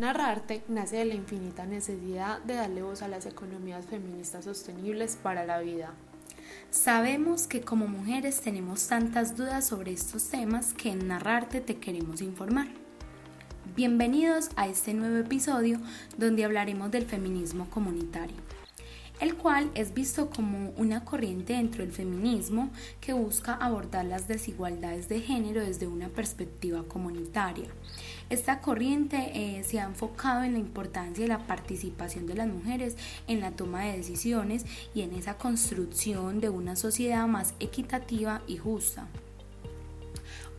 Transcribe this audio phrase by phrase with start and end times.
[0.00, 5.44] Narrarte nace de la infinita necesidad de darle voz a las economías feministas sostenibles para
[5.44, 5.92] la vida.
[6.70, 12.22] Sabemos que como mujeres tenemos tantas dudas sobre estos temas que en Narrarte te queremos
[12.22, 12.68] informar.
[13.76, 15.78] Bienvenidos a este nuevo episodio
[16.16, 18.36] donde hablaremos del feminismo comunitario
[19.20, 22.70] el cual es visto como una corriente dentro del feminismo
[23.00, 27.68] que busca abordar las desigualdades de género desde una perspectiva comunitaria.
[28.30, 32.96] Esta corriente eh, se ha enfocado en la importancia de la participación de las mujeres
[33.26, 34.64] en la toma de decisiones
[34.94, 39.08] y en esa construcción de una sociedad más equitativa y justa.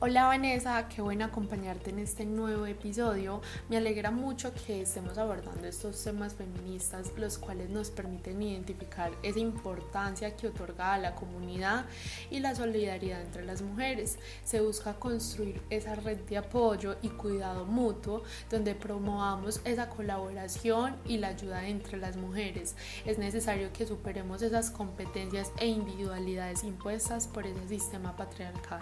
[0.04, 3.40] Hola Vanessa, qué bueno acompañarte en este nuevo episodio.
[3.70, 9.38] Me alegra mucho que estemos abordando estos temas feministas, los cuales nos permiten identificar esa
[9.38, 11.86] importancia que otorga a la comunidad
[12.32, 14.18] y la solidaridad entre las mujeres.
[14.44, 21.20] Se busca construir esa red de apoyo y cuidado mutuo donde promovamos esa colaboración y
[21.20, 22.76] la ayuda entre las mujeres.
[23.06, 28.82] Es necesario que superemos esas competencias e individualidades impuestas por ese sistema patriarcal.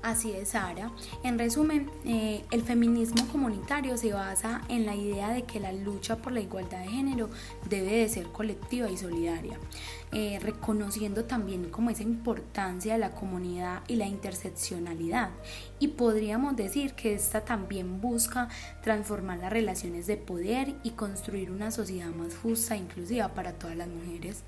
[0.00, 0.92] Así es, Sara.
[1.24, 6.16] En resumen, eh, el feminismo comunitario se basa en la idea de que la lucha
[6.16, 7.28] por la igualdad de género
[7.68, 9.58] debe de ser colectiva y solidaria,
[10.12, 15.30] eh, reconociendo también como esa importancia de la comunidad y la interseccionalidad.
[15.80, 18.48] Y podríamos decir que esta también busca
[18.82, 23.76] transformar las relaciones de poder y construir una sociedad más justa e inclusiva para todas
[23.76, 24.44] las mujeres.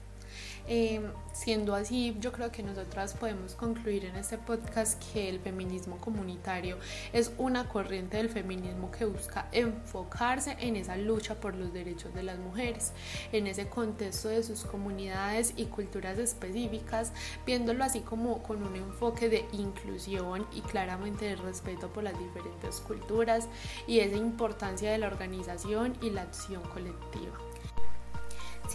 [0.66, 5.98] Em, siendo así, yo creo que nosotras podemos concluir en este podcast que el feminismo
[5.98, 6.78] comunitario
[7.12, 12.22] es una corriente del feminismo que busca enfocarse en esa lucha por los derechos de
[12.22, 12.92] las mujeres,
[13.32, 17.12] en ese contexto de sus comunidades y culturas específicas,
[17.46, 22.76] viéndolo así como con un enfoque de inclusión y claramente de respeto por las diferentes
[22.80, 23.48] culturas
[23.86, 27.32] y esa importancia de la organización y la acción colectiva.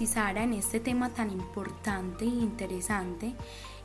[0.04, 3.34] Sara, en este tema tan importante e interesante,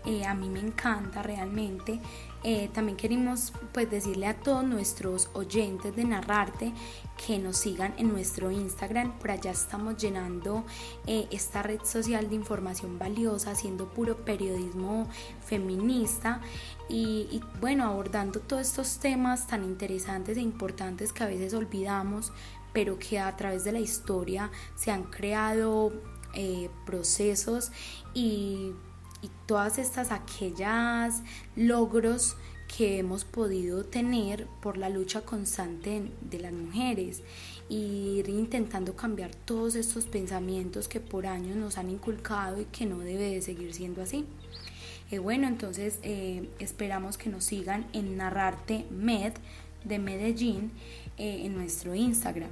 [0.04, 2.00] eh, a mí me encanta realmente.
[2.42, 6.72] Eh, también queremos pues decirle a todos nuestros oyentes de Narrarte
[7.26, 9.18] que nos sigan en nuestro Instagram.
[9.18, 10.64] Por allá estamos llenando
[11.06, 15.06] eh, esta red social de información valiosa, haciendo puro periodismo
[15.44, 16.40] feminista
[16.88, 22.32] y, y bueno, abordando todos estos temas tan interesantes e importantes que a veces olvidamos,
[22.72, 25.92] pero que a través de la historia se han creado
[26.34, 27.72] eh, procesos
[28.14, 28.72] y,
[29.44, 31.22] todas estas aquellas
[31.56, 32.36] logros
[32.74, 37.22] que hemos podido tener por la lucha constante de las mujeres
[37.68, 42.86] y ir intentando cambiar todos estos pensamientos que por años nos han inculcado y que
[42.86, 44.24] no debe de seguir siendo así.
[45.10, 49.32] Eh, bueno, entonces eh, esperamos que nos sigan en Narrarte Med
[49.84, 50.72] de Medellín
[51.22, 52.48] eh, en nuestro Instagram.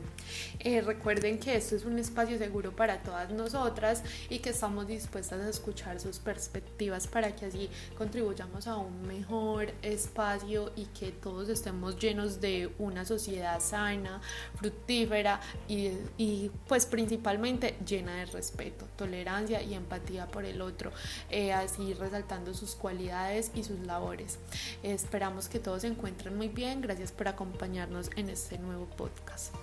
[0.58, 5.40] Eh, recuerden que esto es un espacio seguro para todas nosotras y que estamos dispuestas
[5.40, 11.48] a escuchar sus perspectivas para que así contribuyamos a un mejor espacio y que todos
[11.48, 14.20] estemos llenos de una sociedad sana,
[14.56, 20.92] fructífera y, y pues principalmente llena de respeto, tolerancia y empatía por el otro,
[21.30, 24.38] eh, así resaltando sus cualidades y sus labores.
[24.82, 26.82] esperamos que todos se encuentren muy bien.
[26.82, 29.54] Gracias por acompañarnos en este nuevo podcast.